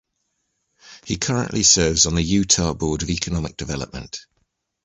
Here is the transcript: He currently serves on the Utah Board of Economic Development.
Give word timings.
He 1.05 1.17
currently 1.17 1.61
serves 1.61 2.07
on 2.07 2.15
the 2.15 2.23
Utah 2.23 2.73
Board 2.73 3.03
of 3.03 3.11
Economic 3.11 3.55
Development. 3.55 4.19